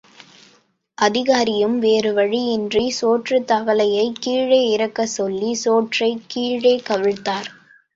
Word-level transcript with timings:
அதிகாரியும் 0.97 1.79
வேறு 1.79 2.13
வழியின்றிச் 2.13 2.97
சோற்றுத் 3.01 3.47
தவலையைக் 3.51 4.19
கீழே 4.19 4.61
இறக்கச்சொல்லி 4.77 5.51
சோற்றை 5.53 6.19
கீழே 6.27 6.75
கவிழ்த்தார். 6.89 7.49